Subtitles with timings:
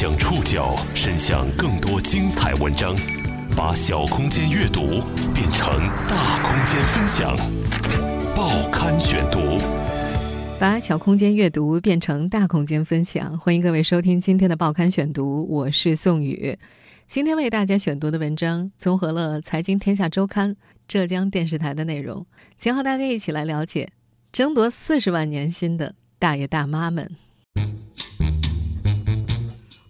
[0.00, 2.96] 将触角伸向更多精彩文章，
[3.54, 5.02] 把小空间阅读
[5.34, 5.68] 变成
[6.08, 7.36] 大空间分享。
[8.34, 9.58] 报刊选读，
[10.58, 13.38] 把小空间阅读变成大空间分享。
[13.38, 16.58] 欢迎各位收听今天的报刊选读，我是宋宇。
[17.06, 20.52] 今天为大家选读的文章综合了《财经天下周刊》、
[20.88, 22.24] 浙江电视台的内容，
[22.56, 23.90] 将和大家一起来了解
[24.32, 27.16] 争夺四十万年薪的大爷大妈们。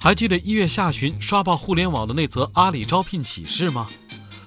[0.03, 3.86] 还记得一月下旬刷爆互联网的那则阿里招聘启事吗？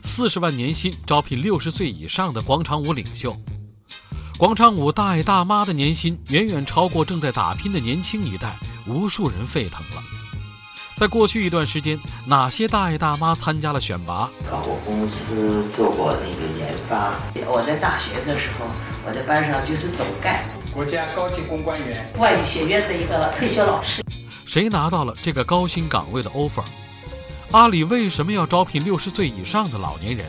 [0.01, 3.37] 四十万年薪招聘六十岁以上的广场舞领袖。
[4.35, 8.55] 广场舞大爷大妈的年薪远远超过正在打拼的年轻一代，
[8.87, 10.01] 无数人沸腾了。
[10.97, 14.31] 在过去一段时间，哪些大爷大妈参加了选拔？
[14.49, 17.21] 搞过公司，做过那个研发。
[17.45, 18.65] 我在大学的时候，
[19.05, 24.01] 我在班上就是总干，国家高级公关员，外语学院的一个退休老师。
[24.45, 26.63] 谁拿到了这个高薪岗位的 offer？
[27.51, 30.27] 阿里为什么要招聘六十岁以上的老年人？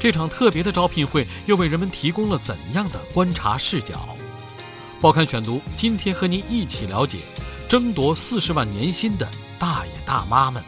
[0.00, 4.08] 这场特别的招聘会又为人们提供了怎样的观察视角？
[5.00, 7.18] 报刊选读，今天和您一起了解
[7.68, 10.62] 争夺四十万年薪的大爷大妈们。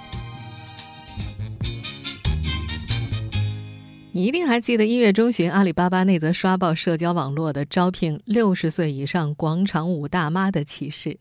[4.12, 11.19] 你一定还记得一月中旬阿里巴巴那则刷爆社交网络的招聘六十岁以上广场舞大妈的启事。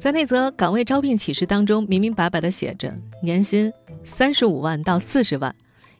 [0.00, 3.70] 在那则岗位招聘启事当中，明明白白的写着年薪
[4.02, 5.54] 三十五万到四十万，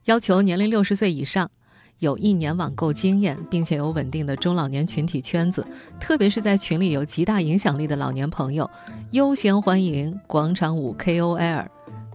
[0.07, 1.51] 要求年龄六十岁以上，
[1.99, 5.67] 有一年网购经验，并且有稳定的中老年群体圈子，
[6.01, 8.71] 特别是在群里有极大影响力的老年朋友，
[9.11, 11.67] 优先欢迎广场舞 KOL，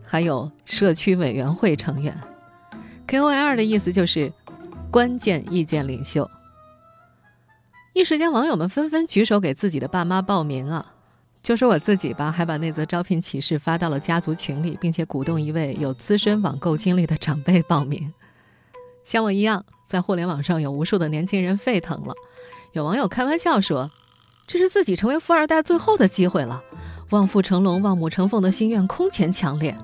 [0.03, 2.19] 还有社区委员会成员。
[3.07, 4.33] KOL 的意思就是
[4.89, 6.27] 关键意见领袖。
[7.93, 10.93] 一时间，网友们纷纷举手给自己的爸妈报名啊。
[11.45, 18.11] 就说我自己吧，还把那则招聘启事发到了家族群里，并且鼓动一位有资深网购经历的长辈报名。
[19.03, 22.15] 像我一样，在互联网上有无数的年轻人沸腾了。
[22.73, 23.91] 有网友开玩笑说
[24.47, 26.63] ：“这是自己成为富二代最后的机会了，
[27.11, 29.77] 望父成龙、望母成凤的心愿空前强烈。”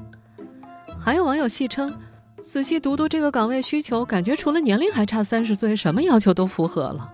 [1.00, 1.96] 还有网友戏称
[2.41, 7.12] ：“仔细读读这个岗位需求，感觉除了年龄还差三十岁，什么要求都符合了。”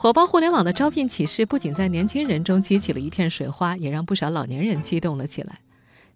[0.00, 5.58] 火爆互联网的招聘启事不仅在年轻人中激起了一片水花，也让不少老年人激动了起来。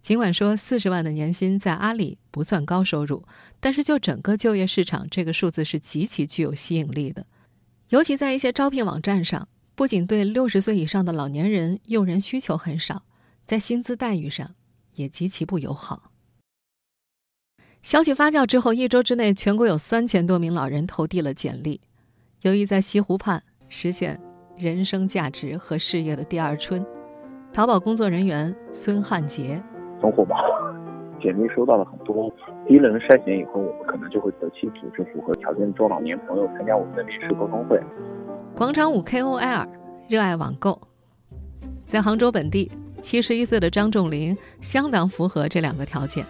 [0.01, 3.25] 尽管说四十万的年薪在阿里不算高收入，
[3.59, 7.27] 但是就整个就业市场，这个数字是极其具有吸引力的。
[7.89, 13.03] 尤其在一些招聘网站上，不仅对六十岁以上的老年人用人需求很少，
[13.45, 14.55] 在薪资待遇上
[14.95, 16.13] 也极其不友好。
[17.83, 21.81] 消息发酵之后，一周之内，全国有三千多名老人投递了简历。
[22.43, 23.43] 由于在西湖畔。
[23.73, 24.21] 实现
[24.55, 26.85] 人生价值和事业的第二春。
[27.55, 29.63] 淘宝工作人员孙汉杰，
[30.03, 30.37] 很火爆，
[31.23, 32.31] 简历收到了很多。
[32.69, 37.81] 第一轮筛选以后，我们可能就会择期组织符合条件的中老年朋友参加我们的临时沟通会。
[38.55, 39.67] 广场舞 KOL
[40.07, 40.79] 热爱网购，
[41.87, 46.27] 在杭州本地，七十一岁的张仲林相当符合这两个条件。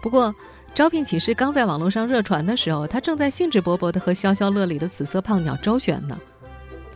[0.00, 0.32] 不过，
[0.72, 6.16] 招聘启事刚在网络上热传的时候，他正在兴致勃勃地和消消乐里的紫色胖鸟周旋呢。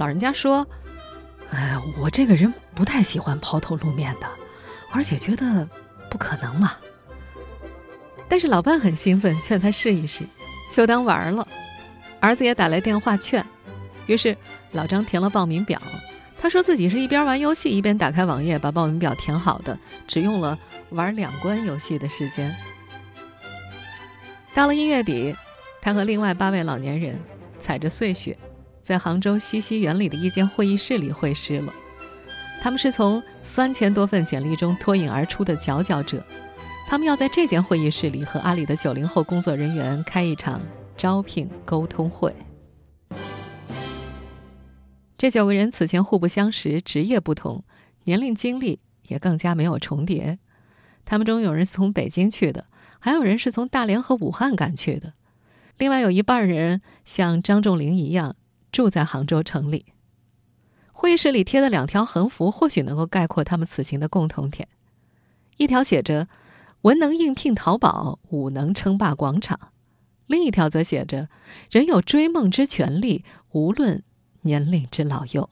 [0.00, 0.66] 老人家说
[1.52, 4.26] ：“哎，我这个人不太喜欢抛头露面的，
[4.90, 5.68] 而且觉得
[6.08, 6.72] 不可能嘛。”
[8.26, 10.24] 但是老伴很兴奋，劝他试一试，
[10.72, 11.46] 就当玩了。
[12.18, 13.44] 儿子也打来电话劝，
[14.06, 14.34] 于是
[14.72, 15.78] 老张填了报名表。
[16.40, 19.78] 他说自己是一边玩游戏一边打开网页把报名表填好的，
[20.08, 22.56] 只用了玩两关游戏的时间。
[24.54, 25.36] 到了一月底，
[25.82, 27.20] 他和另外八位老年人
[27.60, 28.38] 踩着碎雪。
[28.90, 31.72] 在杭州西溪园里的一间会议室里会师了，
[32.60, 36.26] 他们是从三千多份简历中脱颖而出的佼佼者，
[36.88, 40.60] 他们要在这间会议室里和阿里的九零后工作人员开一场
[40.96, 42.34] 招聘沟通会。
[45.16, 47.62] 这九个人此前互不相识，职业不同，
[48.06, 50.40] 年龄经历也更加没有重叠。
[51.04, 52.66] 他们中有人是从北京去的，
[52.98, 55.12] 还有人是从大连和武汉赶去的，
[55.78, 58.34] 另外有一半人像张仲林一样。
[58.70, 59.86] 住在杭州城里，
[60.92, 64.68] 会议室里贴的两条横幅或许能够概括他们此行的共同点：
[65.56, 66.28] 一条写着
[66.82, 69.58] “文能应聘淘宝，武能称霸广场”，
[70.26, 71.28] 另一条则写着
[71.70, 74.02] “人有追梦之权利，无论
[74.42, 75.48] 年龄之老幼”。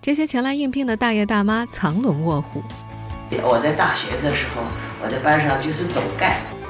[0.00, 2.62] 这些前来应聘的大爷大妈藏龙卧虎。
[3.42, 4.62] 我在大学的时候，
[5.02, 6.61] 我在班上就是总干。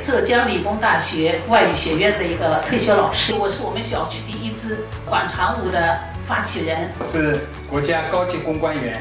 [0.00, 6.90] 浙江理工大学外语学院的一个退休老师，我是我们小区第一支广场舞的发起人。
[6.98, 9.00] 我是国家高级公关员，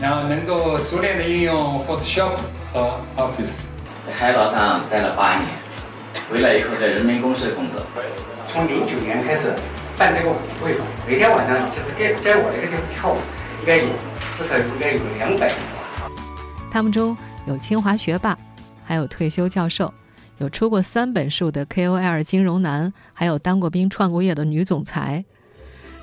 [0.00, 2.32] 然后能够熟练的运用 Photoshop
[2.72, 3.62] 和 Office。
[4.06, 5.48] 在海岛上待了八年，
[6.30, 7.82] 回来以后在人民公社工作。
[8.46, 9.52] 从零九年开始
[9.98, 13.18] 办这个舞会吧，每天晚上就是在在我那个地方跳舞，
[13.60, 13.84] 应该有
[14.36, 15.56] 至少应该有两百人。
[16.70, 17.16] 他们中
[17.46, 18.36] 有清华学霸，
[18.84, 19.92] 还有退休教授，
[20.38, 25.24] 有出过三本书的 KOL 金融男，还有当过兵、创过业的女总裁。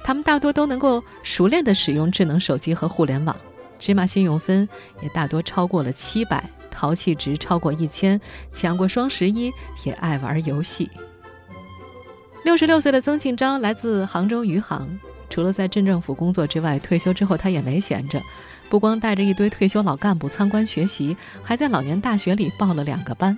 [0.03, 3.35] 他们大多都能够熟练地使用智能手机和互联网，
[3.77, 4.67] 芝麻信用分
[5.01, 8.19] 也大多超过了七百，淘气值超过一千，
[8.51, 10.89] 抢过双十一，也爱玩游戏。
[12.43, 14.99] 六十六岁的曾庆昭来自杭州余杭，
[15.29, 18.19] 除了在镇政府工作之外，退休之后他也没闲着，
[18.69, 23.37] 不光带着一堆退休老干部参观学习，还在老年大学里报了两个班。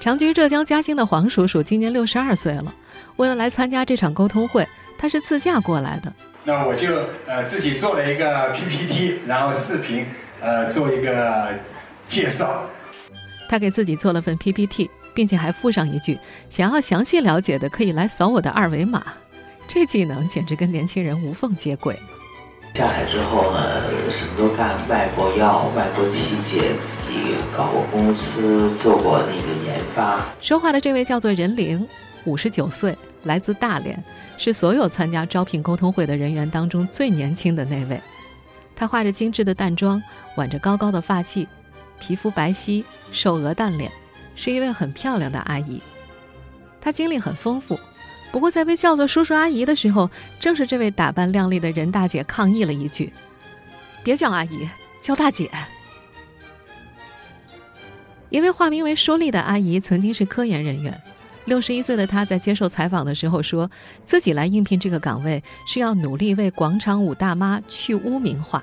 [0.00, 2.74] 长居浙江嘉兴的黄叔叔今年六十二岁了，
[3.16, 4.66] 为了来参加这场沟通会，
[4.98, 6.12] 他是自驾过来的。
[6.44, 10.06] 那我就呃自己做了一个 PPT，然后视频
[10.40, 11.54] 呃做一个
[12.08, 12.62] 介绍。
[13.48, 14.90] 他给自己做了份 PPT。
[15.16, 16.20] 并且还附上一句
[16.50, 19.02] ：“想要详细了解的，可以来扫我的二维码。”
[19.66, 21.98] 这技能简直跟年轻人无缝接轨。
[22.76, 30.22] 下海之后呢，什么都干，外国药、外国器械，自己搞过公司，做过那个研发。
[30.42, 31.88] 说话的这位叫做任玲，
[32.26, 34.04] 五十九岁，来自大连，
[34.36, 37.98] 是所有参加招聘沟通会的人员当中最年轻的那位。
[38.74, 40.02] 她化着精致的淡妆，
[40.36, 41.46] 挽着高高的发髻，
[41.98, 43.90] 皮肤白皙，瘦鹅蛋脸。
[44.34, 45.80] 是一位很漂亮的阿姨，
[46.78, 47.80] 她经历很丰富。
[48.36, 53.10] 不过在被叫做叔叔阿姨的时候，正是这位打扮靓丽的任大姐抗议了一句
[54.04, 54.68] ：“别叫阿姨，
[55.00, 55.50] 叫大姐。”
[58.28, 61.00] 一位化名为舒丽的阿姨曾经是科研人员，
[61.46, 63.70] 六十一岁的她在接受采访的时候说
[64.04, 68.62] 自己来应聘这个岗位是要努力为广场舞大妈去污名化。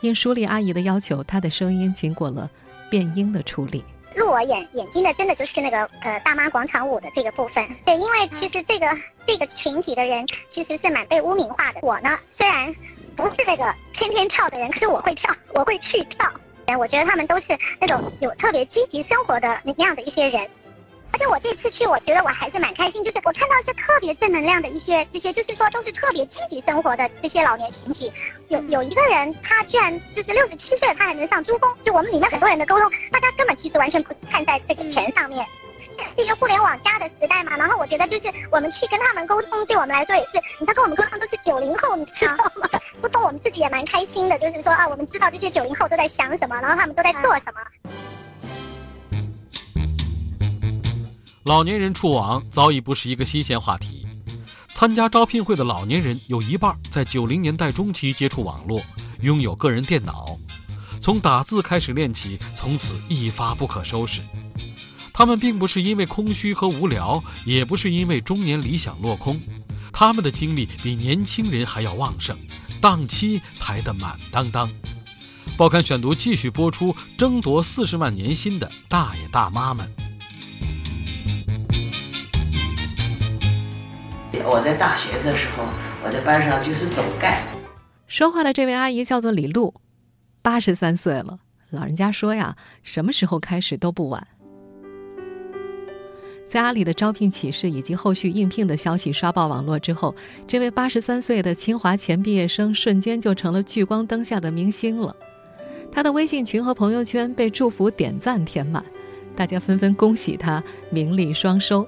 [0.00, 2.50] 应舒丽阿姨的要求，她的声音经过了
[2.90, 3.84] 变音的处理。
[4.16, 7.68] 入我眼眼睛的，真的就是那个呃大妈广场舞的这个部分。
[7.84, 8.88] 对，因为其实这个
[9.26, 11.80] 这个群体的人其实是蛮被污名化的。
[11.82, 12.74] 我呢，虽然
[13.14, 16.28] 不是那个天天跳的人，可是我会跳，我会去跳。
[16.78, 20.48] 我觉得他们都是那种有特别积极生活的那样的一些人。
[21.16, 28.12] 而且我这次去，我觉得我还是蛮开心，就是我看到一些特别正能量的一些这些，就是说都是特别积极生活的这些老年群体。
[28.48, 31.74] 有有一个人，他居然就是六十七岁，他还能上珠峰。
[31.86, 35.42] 就我们里面很多人的沟通，大家根本其实完全不看在这个钱上面。
[36.14, 42.68] 是一个互联网加的时代嘛，然后我觉得就是我们去跟他们沟通，对我们来说也是，你他跟我们沟通都是九零后，你知道吗？
[43.00, 47.60] 沟通我们自己也蛮开心的，就是说啊，我们知道这些九零后都在想什么，然后他们都在做什么。
[51.46, 54.04] 老年人触网早已不是一个新鲜话题。
[54.72, 58.82] 参加招聘会的老年人有一半在九零年代中期接触网络，
[59.20, 60.36] 拥有个人电脑，
[61.00, 64.22] 从打字开始练起，从此一发不可收拾。
[65.12, 69.40] 他们并不是因为空虚和无聊，也不是因为中年理想落空，
[69.92, 72.36] 他们的精力比年轻人还要旺盛，
[72.80, 74.68] 档期排得满当当。
[75.56, 79.88] 报刊选读继续播出：争夺四十万年薪的大爷大妈们。
[84.48, 85.64] 我在大学的时候，
[86.04, 87.42] 我在班上就是总干。
[88.06, 89.74] 说话的这位阿姨叫做李璐，
[90.40, 91.40] 八十三岁了。
[91.70, 94.24] 老人家说呀，什么时候开始都不晚。
[96.46, 100.14] 在阿里的招聘启事以及后续应聘的消息刷爆网络之后，
[100.46, 105.14] 这位八十三岁的清华前毕业生瞬间就成了聚光灯下的明星了。
[105.90, 108.84] 他的微信群和朋友圈被祝福点赞填满，
[109.34, 111.84] 大家纷纷恭喜他名利双收。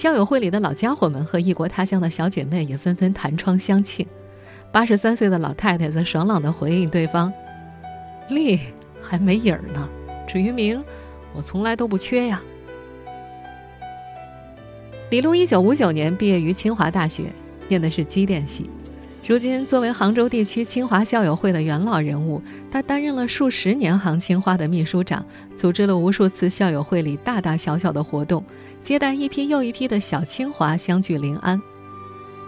[0.00, 4.06] 校友会里的老家伙们和异国他乡的小姐妹也纷纷弹窗相庆。
[4.72, 7.30] 八十三岁的老太太则爽朗地回应对方
[8.30, 8.58] ：“利
[9.02, 9.86] 还没影儿呢，
[10.26, 10.82] 至于名，
[11.34, 12.42] 我从来都不缺呀。”
[15.10, 17.24] 李璐一九五九年毕业于清华大学，
[17.68, 18.70] 念的是机电系。
[19.22, 25.24] 如今，作为杭州地区清华校友会的元老人物，他担任了数十年杭清花的秘书长，
[25.54, 28.42] 组织了无数次校友会里大大小小的活动，
[28.82, 31.60] 接待一批又一批的小清华相聚临安。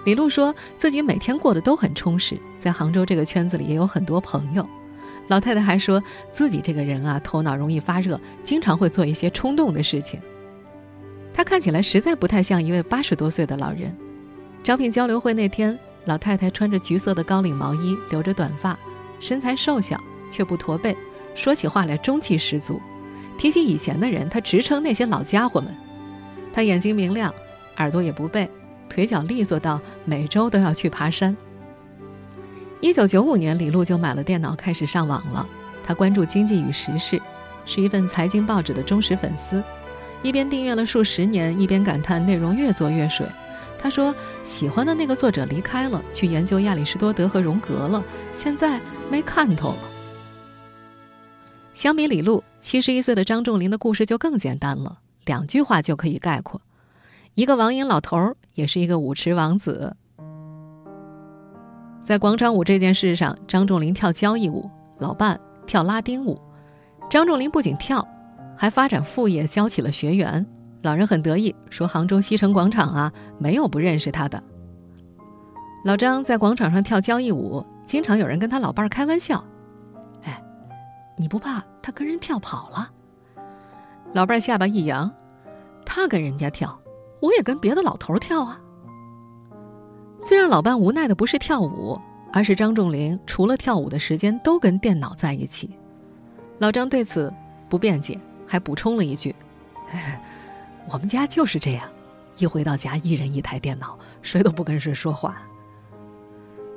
[0.05, 4.67] 李璐说自己每天过得都很充实，在杭州这个圈子里也有很多朋友。
[5.29, 6.03] 老太太还说
[6.33, 10.19] 自己这个人啊，头脑容易发热，经常会做一些冲动的事情。
[11.33, 13.95] 她看起来实在不太像一位八十多岁的老人。
[14.65, 15.79] 招聘交流会那天。
[16.05, 18.79] 老太太穿着橘色的高领毛衣，留着短发，
[19.21, 20.97] 身材瘦小却不驼背，
[21.35, 22.81] 说起话来中气十足。
[23.39, 25.75] 提起以前的人，她直称那些老家伙们。
[26.53, 27.33] 她眼睛明亮，
[27.79, 28.49] 耳朵也不背，
[28.89, 31.37] 腿脚利索到每周都要去爬山。
[32.81, 35.47] 一九九五年，李璐就买了电脑，开始上网了。
[35.85, 37.21] 他关注经济与时事，
[37.65, 39.63] 是一份财经报纸的忠实粉丝，
[40.23, 43.27] 一边订阅了数十年，一边感叹内容越做越水。
[43.83, 49.79] 他说：“喜欢的那个作者离开了，去研究亚里士多德和荣格了，现在没看头了。”
[51.75, 56.61] 相比李璐，七十一岁的张仲林的故事就更简单了，两句话就可以概括：
[57.35, 59.97] 一个网瘾老头儿，也是一个舞池王子。
[62.03, 66.41] 在广场舞这件事上，张仲林跳交谊舞，老伴跳拉丁舞。
[67.11, 68.07] 张仲林不仅跳，
[68.57, 70.47] 还发展副业，教起了学员。
[70.83, 74.43] 老人很得意，说：“杭州西城广场啊，没有不认识他的。”
[75.85, 79.45] 老张在广场上跳交谊舞，经常有人跟他老伴儿开玩笑
[80.23, 80.43] ：“哎，
[81.17, 82.91] 你不怕他跟人跳跑了？”
[84.13, 85.11] 老伴儿下巴一扬
[85.87, 86.79] ：“他跟人家跳，
[87.21, 88.61] 我也跟别的老头跳啊。”
[90.25, 91.99] 最让老伴无奈的不是跳舞，
[92.33, 95.77] 而是张仲林除了跳舞的时间都跟电脑在一起。
[96.59, 97.33] 老张对此
[97.69, 99.35] 不辩解，还补充了一句
[100.91, 101.89] ：“我们家就是这样，
[102.37, 105.43] 一回到家一人一台电脑，谁都不跟谁说话。”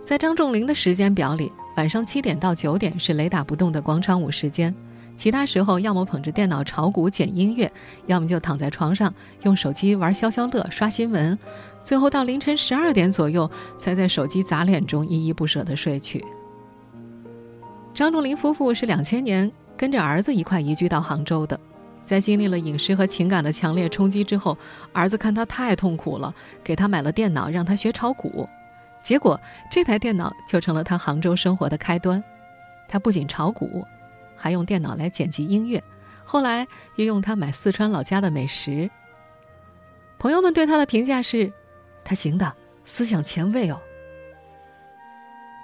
[0.06, 4.74] 在张仲林的时间表里，晚上七点到九点是雷打不动的广场舞时间。
[5.18, 7.72] 其他时候，要么捧着电脑炒股捡音乐，
[8.06, 11.40] 要么就躺在床上用手机玩消消乐、刷新闻，
[11.82, 16.24] 最后到凌晨十二点左右才在手机砸脸中依依不舍的睡去。
[17.94, 21.58] 张仲林夫妇是两千年跟着儿子一块移居到杭州的，
[22.06, 24.58] 在经历了饮食和情感的强烈冲击之后，
[24.94, 26.34] 儿子看他太痛苦了，
[26.64, 28.48] 给他买了电脑让他学炒股，
[29.04, 32.24] 结果这台电脑就成了他杭州生活的开端。
[32.88, 33.84] 他不仅炒股。
[34.38, 35.82] 还用电脑来剪辑音乐，
[36.26, 38.92] 后来又用它买四川老家的美食。
[40.20, 41.54] 朋友们对他的评价是：
[42.04, 43.80] 他行的，思想前卫哦。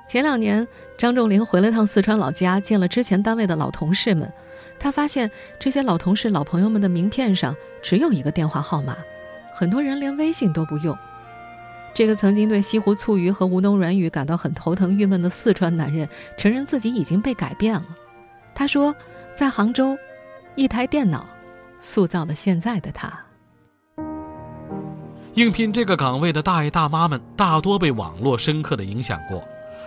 [0.08, 0.66] 前两年，
[0.98, 4.32] 张仲林回了趟四川老家，见了之前单位的老同事们，
[4.82, 8.98] 他发现这些老同事、老朋友们的名片上只有一个电话号码，
[9.54, 10.98] 很多人连微信都不用。
[11.94, 17.86] 这个曾经对西湖醋鱼和吴侬软语感到很头疼、郁闷的四川男人，承认自己已经被改变了。
[18.56, 18.96] 他说，
[19.36, 19.96] 在杭州，
[20.56, 21.30] 一台电脑
[21.80, 23.14] 塑造了现在的他。
[25.36, 29.44] 应聘这个岗位的大爷大妈们大多被网络深刻的影响过，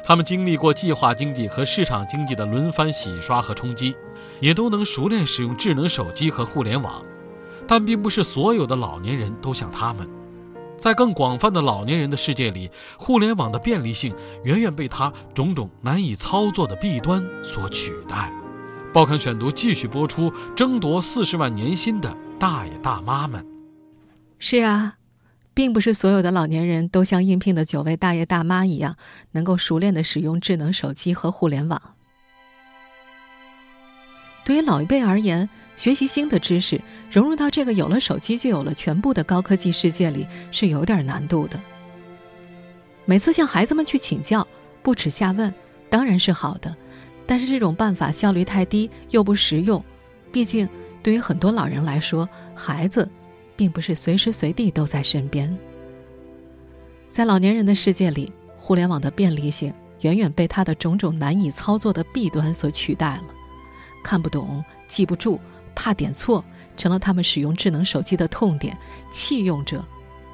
[0.06, 3.94] 他们经历过计划经济和市场经济的轮番洗刷和冲击，
[4.44, 7.02] 也都能熟练使用智能手机和互联网。
[7.66, 10.06] 但并不是所有的老年人都像他们，
[10.76, 18.30] 在更广泛的老年人的世界里，互联网的便利性远远被它种种难以操作的弊端所取代。
[18.92, 23.46] 报刊选读继续播出：争夺四十万年薪的大爷大妈们。
[24.38, 24.96] 是啊，
[25.54, 28.98] 并不是所有的老年人都像应聘的九位大爷大妈一样，
[29.32, 31.93] 能够熟练的使用智能手机和互联网。
[34.44, 41.58] 对于老一辈而言，学习新的知识，融入到这个有了手机就有了全部的高科技世界里，是有点难度的。
[43.06, 44.46] 每次向孩子们去请教，
[44.82, 45.52] 不耻下问，
[45.88, 46.74] 当然是好的。
[47.26, 49.82] 但是这种办法效率太低又不实用，
[50.30, 50.68] 毕竟
[51.02, 53.08] 对于很多老人来说，孩子
[53.56, 55.56] 并不是随时随地都在身边。
[57.10, 63.24] 在老年人的世界里，互联网的便利性远远被它的种种难以操作的弊端所取代了。
[64.04, 65.40] 看不懂、记不住、
[65.74, 66.44] 怕点错，
[66.76, 68.78] 成了他们使用智能手机的痛点，
[69.10, 69.84] 弃用者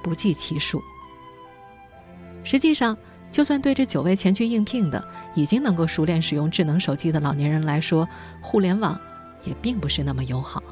[0.02, 0.82] 不计其数。
[2.44, 2.96] 实际上，
[3.30, 5.02] 就算对这九位前去应聘的
[5.34, 8.06] 已经能够熟练使用智能手机的老年人来说，
[8.42, 9.00] 互联网
[9.44, 10.62] 也并不是那么友好。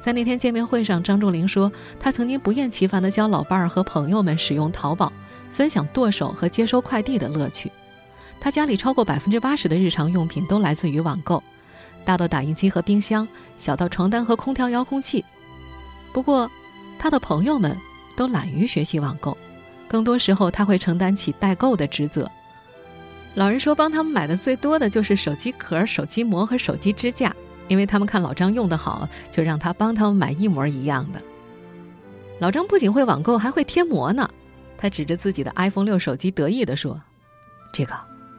[0.00, 5.12] 在那天见面会上，张仲林说，他曾经不厌其烦地教老伴儿和朋友们使用淘宝，
[5.50, 7.72] 分享剁手和接收快递的乐趣。
[8.40, 11.42] 他家里超过百分之八十的日常用品都来自于网购，
[12.04, 13.26] 大到打印机和冰箱，
[13.56, 15.24] 小到床单和空调遥控器。
[16.12, 16.50] 不过，
[16.98, 17.76] 他的朋友们
[18.16, 19.36] 都懒于学习网购。
[19.88, 22.30] 更多时候，他会承担起代购的职责。
[23.34, 27.34] 老人说，帮他们买的最多的就是手机壳、手机膜和手机支架，
[27.68, 31.20] 因为他们看老张用的好，就让他帮他们买一模一样的。
[32.38, 34.28] 老张不仅会网购，还会贴膜呢。
[34.78, 37.00] 他指着自己的 iPhone 六手机得意地说
[37.72, 37.94] ：“这个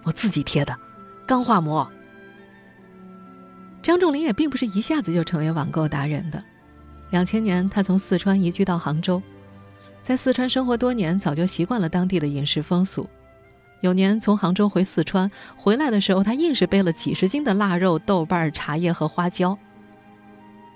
[0.08, 0.74] 我自己贴的，
[1.28, 1.88] 钢化膜。”
[3.84, 6.44] 张仲林也并不是一下子就成为网购达人的。
[7.12, 9.22] 两千年，他从四川移居到杭州。
[10.04, 13.08] 在四川生活多年，早就习惯了当地的饮食风俗。
[13.82, 19.58] 有年从杭州回四川，回来的时候他硬是背了几十斤的腊肉、豆瓣、茶叶和花椒。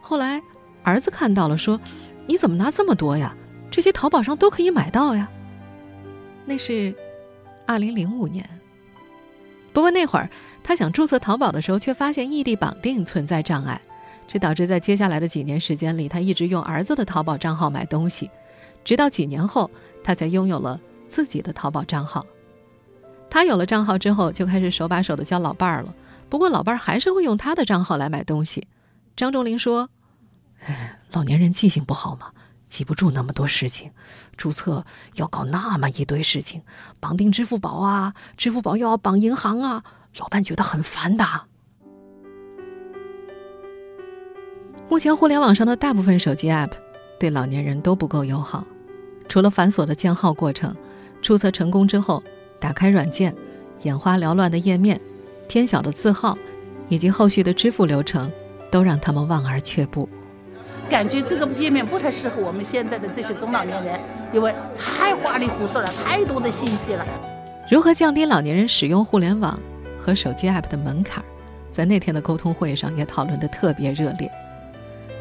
[0.02, 0.42] 后来
[0.84, 1.80] 儿子看到了，说
[2.28, 3.36] ：“你怎么拿这么多呀？
[3.72, 5.30] 这些淘宝上都可以买到呀。”
[6.46, 6.94] 那是
[7.66, 8.48] 二零零五年。
[9.74, 10.30] 不过那会儿
[10.64, 13.82] 他想注册淘宝的时候，却发现异地绑定存在障碍，
[14.28, 18.30] 这导致在接下来的几年时间里，他一直用儿子的淘宝账号买东西，
[18.84, 19.70] 直到几年后，
[20.04, 22.26] 他才拥有了自己的淘宝账号。
[23.30, 25.96] 他有了账号之后，就开始手把手的教老伴儿了。
[26.28, 28.68] 不过老伴儿还是会用他的账号来买东西。
[29.16, 29.90] 张仲林说
[30.66, 32.32] ：“哎，老年人记性不好嘛，
[32.72, 33.92] 记不住那么多事情，
[34.38, 34.86] 注册
[35.16, 36.62] 要搞那么一堆事情，
[37.02, 39.84] 绑定支付宝啊，支付宝又要绑银行啊，
[40.18, 41.26] 老伴觉得很烦的。”
[44.90, 46.72] 目前互联网上的大部分手机 App
[47.20, 48.64] 对老年人都不够友好，
[49.28, 50.74] 除了繁琐的建号过程，
[51.22, 52.24] 注册成功之后。
[52.62, 53.36] 打开软件，
[53.82, 55.02] 眼花缭乱的页面，
[55.50, 56.38] 偏小的字号，
[56.90, 58.32] 以及后续的支付流程，
[58.70, 60.08] 都让他们望而却步。
[60.92, 63.98] 感觉这个页面不太适合我们现在的这些中老年人，
[64.34, 67.06] 因为太花里胡哨了，太多的信息了。
[67.70, 69.58] 如何降低老年人使用互联网
[69.98, 71.24] 和手机 app 的门槛，
[71.72, 74.30] 在那天的沟通会上也讨论得特别热烈。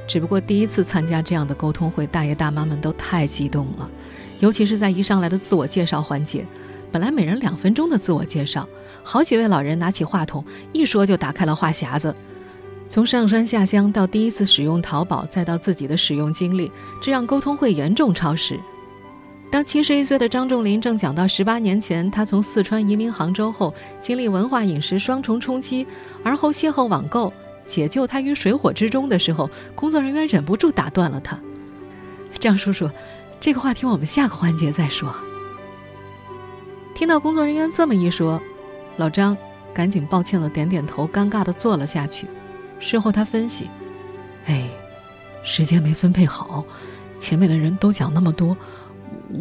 [0.09, 3.89] 只不过第一次参加这样的沟通会，大爷大妈们都太激动了，
[4.41, 6.45] 尤其是在一上来的自我介绍环节。
[6.91, 8.69] 本来每人两分钟的自我介绍，
[9.05, 12.13] 好几位老人拿起话筒，一说就打开了话匣子，
[12.91, 18.59] 从上山下乡到第一次使用淘宝，再到自己的使用经历，这让沟通会严重超时。
[19.49, 25.87] 当七十一岁的张仲林正讲到十八年前他从四川移民杭州后，经历文化饮食双重冲击，
[26.25, 27.33] 而后邂逅网购，
[27.65, 31.39] 解救他于水火之中的时候，工作人员忍不住打断了他
[32.41, 32.91] ：“张叔叔，
[33.39, 35.15] 这个话题我们下个环节再说。”
[36.93, 38.43] 听到工作人员这么一说，
[38.97, 39.37] 老张
[39.73, 42.27] 赶紧抱歉的点点头，尴尬的坐了下去。
[42.81, 43.71] 事后他分析
[44.47, 44.65] ：“哎，
[45.45, 46.65] 时间没分配好，
[47.19, 48.57] 前面的人都讲那么多，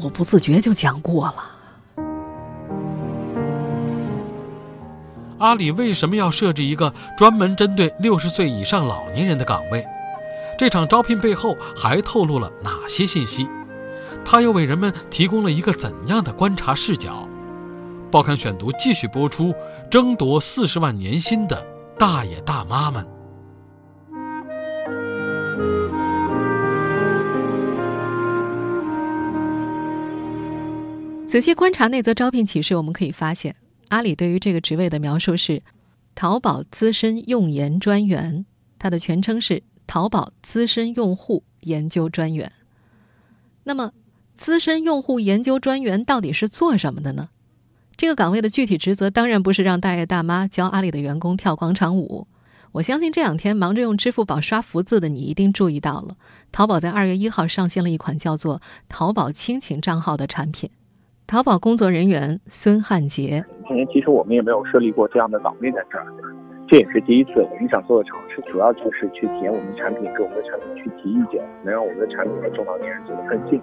[0.01, 1.36] 我不自觉就讲过了。”
[5.39, 9.86] 阿里为什么要设置一个专门针对六十岁以上老年人的岗位？
[10.58, 13.47] 这场招聘背后还透露了哪些信息？
[14.25, 17.25] 他又为人们提供了一个怎样的观察视角？
[18.12, 19.56] 报刊选读继续播出：
[19.89, 21.65] 争夺四十万年薪的
[21.97, 23.08] 大爷大妈们。
[31.29, 33.55] 仔细观察那则招聘启事，我们可以发现，
[33.89, 35.61] 阿里对于这个职位的描述是
[36.15, 38.47] “淘宝资深用研专员”，
[38.79, 42.51] 它的全称是“淘宝资深用户研究专员”。
[43.63, 43.91] 那么，
[44.35, 47.29] 资深用户研究专员到底是做什么的呢？
[47.95, 52.25] 这个岗位的具体职责当然不是让大爷大妈教阿里的员工跳广场舞。
[52.71, 56.17] 我相信这两天忙着用支付宝刷福字的你一定注意到了，
[56.51, 60.71] 淘宝在二月一号上线了一款叫做“淘宝亲情账号”的产品。
[61.29, 66.07] 淘宝工作人员孙汉杰：今年其实我们也没有设立过这样的岗位在这儿，
[66.67, 67.33] 这也是第一次。
[67.35, 73.61] 我们想做的尝试，主要就是去体验我们的产品，给我们的产品去提意见，能让我们的产品和中老年人走得更近。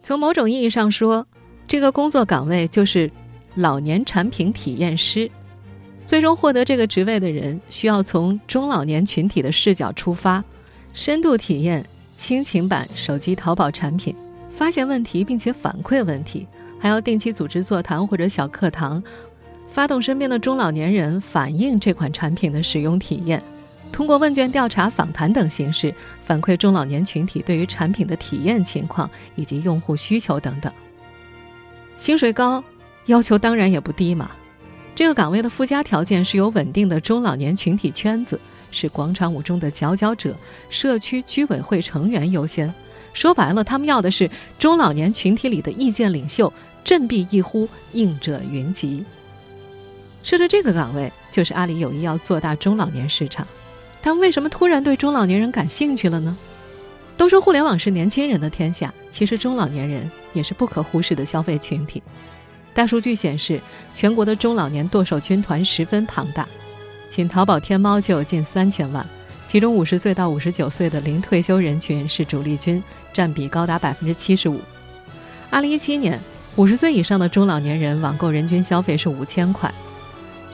[0.00, 1.26] 从某种意义上说。
[1.66, 3.10] 这个工作岗位就是
[3.54, 5.30] 老年产品体验师。
[6.06, 10.42] 最终获得这个职位的人，需要从中老年群体的视角出发，
[10.94, 11.84] 深度体验
[12.16, 14.16] 亲情版手机淘宝产品，
[14.58, 16.44] 发现问题并且反馈问题，
[16.80, 19.00] 还要定期组织座谈或者小课堂，
[19.68, 23.40] 发动身边的中老年人反映这款产品的使用体验，
[23.92, 30.72] 通过问卷调查、访谈等形式反馈中老年群体对于产品的体验情况以及用户需求等等。
[31.96, 32.62] 薪水高，
[33.06, 34.28] 要求当然也不低嘛。
[34.92, 38.40] 这个岗位的附加条件是有稳定的中老年群体圈子，
[38.72, 40.36] 是广场舞中的佼佼者，
[40.68, 42.74] 社区居委会成员优先。
[43.12, 46.52] 说白了，他们要的是中老年群体里的意见领袖，
[46.84, 49.04] 振臂一呼，应者云集。
[50.22, 53.46] 设置这个岗位，就是阿里有意要做大中老年市场。
[54.02, 56.36] 他们为什么突然对中老年人感兴趣了呢？
[57.16, 60.10] 都说互联网是年轻人的天下，其实中老年人。
[60.34, 62.02] 也是不可忽视的消费群体。
[62.74, 63.60] 大数据显示，
[63.94, 66.46] 全国的中老年剁手军团十分庞大，
[67.08, 69.04] 仅淘宝天猫就有近三千万，
[69.48, 72.84] 其中五十岁到五十九岁的零退休人群是主力军，
[73.14, 74.60] 占比高达百分之七十五。
[75.48, 76.20] 二零一七年，
[76.56, 79.72] 五十岁以上的中老年人网购人均消费是五千块，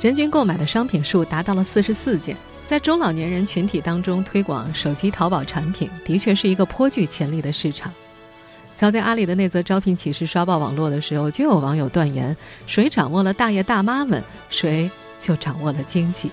[0.00, 2.36] 人均购买的商品数达到了四十四件。
[2.66, 7.92] 在中老年人群体当中推广手机淘宝产品，的确是一个颇具潜力的市场。
[8.76, 12.36] 早在阿里的那则招聘启事刷爆网络的时候，就有网友断言：
[12.68, 14.88] 谁掌握了大爷大妈们，谁
[15.20, 16.30] 就掌握了经济。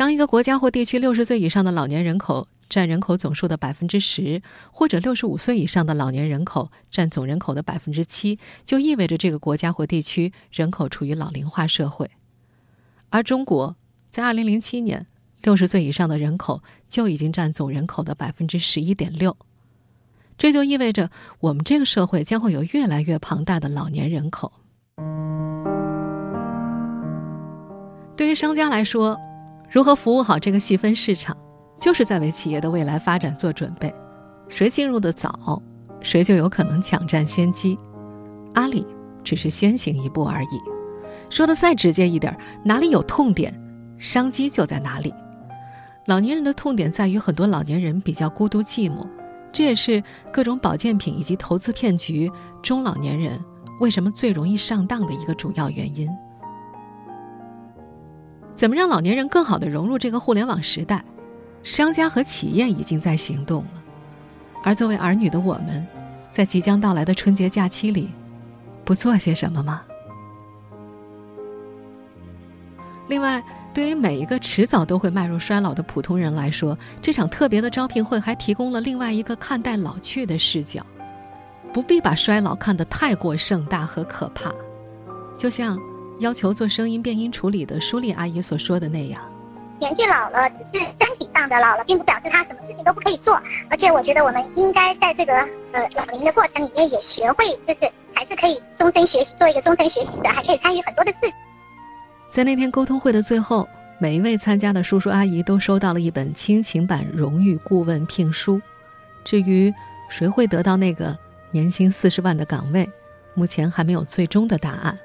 [0.00, 4.40] 当一个国家或地区六十岁以上的老年人口占人口总数的百分之十，
[4.72, 12.10] 或者六十五岁以上的老年人口占总人口的百分之七，就意味着这个国家或地区人口处于老龄化社会。
[13.10, 13.76] 而中国
[14.10, 15.06] 在二零零七年，
[15.42, 19.36] 六十岁以上的人口就已经占总人口的百分之十一点六，
[20.38, 21.10] 这就意味着
[21.40, 24.50] 我们这个社会将会有越来越庞大的老年人口。
[28.16, 29.20] 对于商家来说，
[29.70, 31.36] 如何服务好这个细分市场，
[31.78, 33.94] 就是在为企业的未来发展做准备。
[34.48, 35.62] 谁进入的早，
[36.00, 37.78] 谁就有可能抢占先机。
[38.54, 38.84] 阿里
[39.22, 40.60] 只是先行一步而已。
[41.28, 43.54] 说的再直接一点，哪里有痛点，
[43.96, 45.14] 商机就在哪里。
[46.06, 49.06] 老年人的痛点在于很多老年人比较孤独寂寞，
[49.52, 50.02] 这也是
[50.32, 52.28] 各种保健品以及投资骗局
[52.60, 53.38] 中老年人
[53.78, 56.10] 为什么最容易上当的一个主要原因。
[58.60, 61.02] 怎么让老年人更好的融入这个互联网时代？
[61.62, 63.82] 商家和企业已经在行动了，
[64.62, 65.86] 而作为儿女的我们，
[66.30, 68.10] 在即将到来的春节假期里，
[68.84, 69.80] 不做些什么吗？
[73.08, 73.42] 另外，
[73.72, 80.84] 对于每一个迟早都会迈入衰老的普通人来说，这场特别的招聘会还提供了另外一个看待老去的视角，
[81.72, 84.52] 不必把衰老看得太过盛大和可怕，
[85.34, 85.78] 就像。
[86.20, 89.22] 要求做声音变音处理的舒丽阿姨所说的那样，
[89.78, 93.40] 年纪老了只是身体上的老了，并不表示他什么事情都不可以做。
[93.70, 95.32] 而且我觉得我们应该在这个
[95.72, 101.32] 呃老龄的过程里面也学会，就是还是可以终身学习，做一个终身学习者，还可以参与很多的事。
[102.30, 103.66] 在那天沟通会的最后，
[103.98, 108.60] 每一位参加的叔叔阿姨都收到了一本亲情版荣誉顾问聘书。
[109.24, 109.72] 至于
[110.10, 111.16] 谁会得到那个
[111.50, 112.86] 年薪四十万的岗位，
[113.32, 114.98] 目前还没有最终的答案。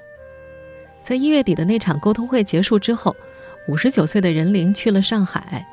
[1.06, 3.14] 在一月底的那场沟通会结束之后，
[3.68, 5.64] 五十九岁的任玲去了上海。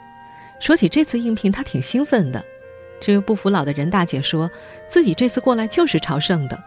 [0.59, 2.45] 说起这次应聘，她挺兴奋的。
[3.01, 4.47] 这位不服老的任大姐说，
[4.87, 6.63] 自己这次过来就是朝圣的。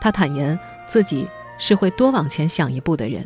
[0.00, 3.24] 她坦言自己是会多往前想一步的人。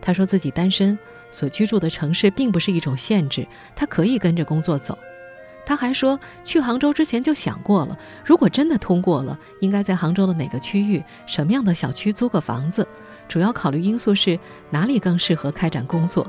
[0.00, 0.98] 她说自己单身，
[1.30, 4.98] 所居住的城市并不是一种限制，她可以跟着工作走。
[5.64, 12.84] 她还说，去杭州之前就想过了，如果真的通过了，应该在杭州的哪个区域、什么样的小区租个房子。
[13.28, 14.38] 主要考虑因素是
[14.70, 16.26] 哪里更适合开展工作。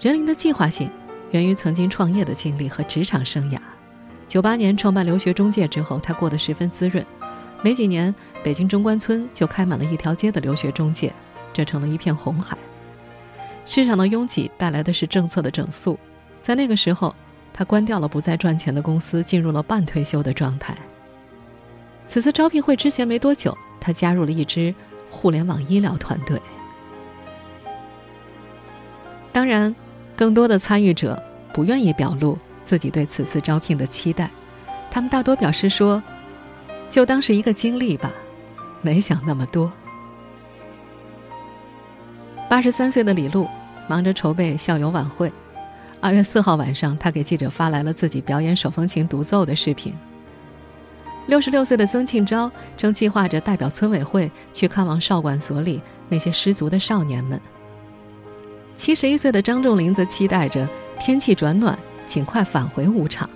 [0.00, 0.90] 任玲的计划性
[1.30, 3.58] 源于曾经创业的经历和职场生涯。
[4.26, 7.04] 九八年创办留学中介之后，他过得十分滋润。
[7.62, 11.12] 没几年，北京中关村就开满了一条街的留学中介，
[11.52, 12.56] 这成了一片红海。
[13.66, 15.98] 市场的拥挤带来的是政策的整肃。
[16.42, 17.14] 在那个时候，
[17.52, 20.76] 他关掉了不再赚钱的公司，进入了半退休的状态。
[22.06, 24.74] 此次招聘会之前没多久，他加入了一支。
[25.14, 26.42] 互联网医疗团队，
[29.32, 29.74] 当然，
[30.16, 31.22] 更多的参与者
[31.52, 34.28] 不愿意表露自己对此次招聘的期待，
[34.90, 36.02] 他们大多表示说
[36.90, 38.10] ：“就当是一个经历吧，
[38.82, 39.72] 没想那么多。”
[42.50, 43.48] 八十三岁的李璐
[43.88, 45.32] 忙着筹备校友晚会，
[46.00, 49.94] 二月四号晚上，他给记者发来了自己表演手风琴独奏的视频。
[51.26, 57.40] 六十六岁的曾庆昭正计划着代表村委会去看望少管所里那些失足的少年们。
[58.74, 60.68] 七十一岁的张仲林则期待着
[61.00, 63.28] 天气转暖，尽快返回舞场，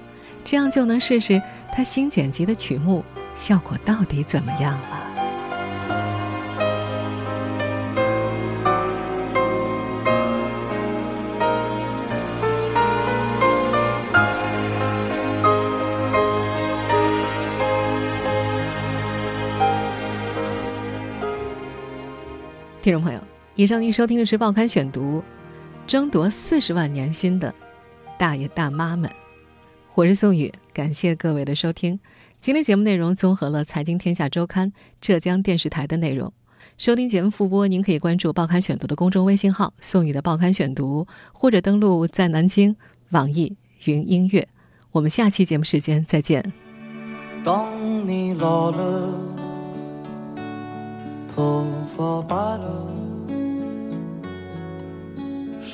[0.44, 1.40] 这样就能试试
[1.72, 5.07] 他新剪辑的曲目效果到底怎么样了。
[22.88, 23.20] 听众朋友，
[23.55, 25.18] 以上您收听的是《报刊选读》，
[25.87, 27.55] 争夺四十万年薪的
[28.18, 29.11] 大爷大妈们，
[29.94, 32.01] 我是宋宇，感谢各位的收听。
[32.40, 34.72] 今天节目内容综合了《财经天下周刊》、
[35.03, 36.33] 浙江电视台的内容。
[36.79, 42.74] 收听节目复播，您可以关注《报刊选读》的公众微信号“宋宇的报刊选读”，或者登录在南京
[43.11, 44.48] 网易云音乐。
[44.92, 46.55] 我们下期节目时间再见。
[47.44, 47.68] 当
[48.09, 49.27] 你老了。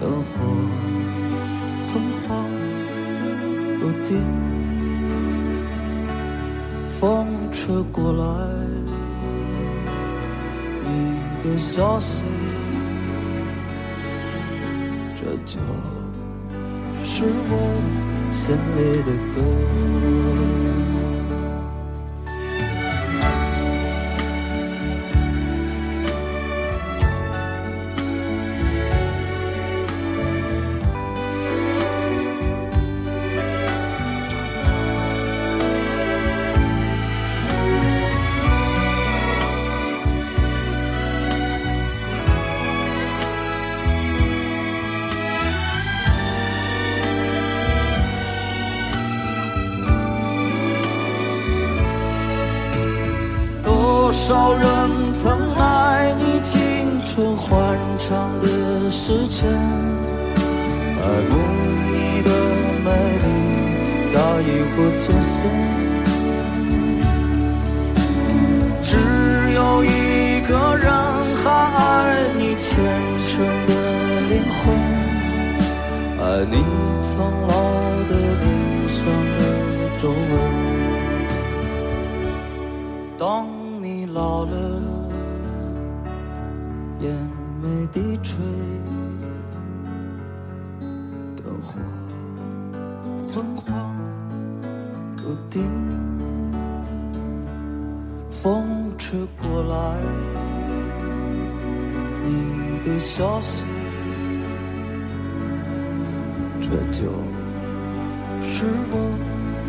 [0.00, 0.28] 灯火
[1.88, 2.26] 昏黄
[3.80, 4.10] 不定，
[6.88, 8.24] 风吹过来，
[10.84, 10.88] 你
[11.42, 12.22] 的消息，
[15.16, 15.58] 这就
[17.02, 17.52] 是我
[18.30, 19.36] 心里的歌。
[55.20, 55.26] 曾
[55.56, 56.54] 爱你青
[57.04, 59.50] 春欢畅的时辰，
[61.02, 61.32] 爱慕
[61.90, 62.30] 你的
[62.84, 62.86] 美
[63.24, 63.26] 丽，
[64.12, 65.36] 假意或真心。
[68.80, 68.90] 只
[69.54, 70.86] 有一个人
[71.42, 71.78] 还爱
[72.36, 72.68] 你虔
[73.26, 73.28] 诚
[73.66, 73.70] 的
[74.30, 74.64] 灵魂，
[76.22, 76.54] 爱你
[77.02, 77.12] 苍
[77.48, 77.52] 老
[78.08, 78.46] 的脸
[78.88, 78.98] 上
[79.36, 79.40] 的
[80.00, 80.32] 皱纹。
[83.18, 83.26] 当
[87.08, 87.16] 眼
[87.62, 88.36] 眉低垂，
[91.36, 91.80] 灯火
[93.32, 93.96] 昏黄
[95.16, 95.62] 不定，
[98.30, 99.96] 风吹过来，
[102.22, 103.64] 你的消息，
[106.60, 107.10] 这就
[108.42, 108.94] 是我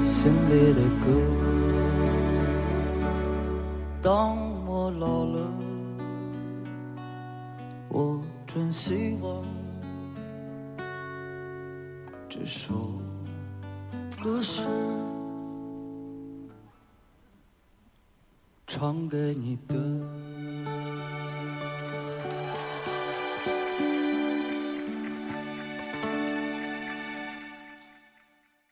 [0.06, 1.08] 心里的歌。
[4.02, 5.40] 当我老了，
[8.72, 9.44] 希望
[12.30, 13.02] 这首
[14.22, 14.62] 歌是
[18.68, 20.29] 唱给你的。